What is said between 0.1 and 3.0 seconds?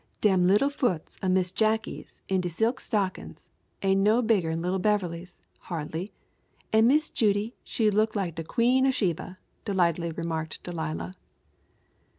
"Dem little foots o' Miss Jacky's in de silk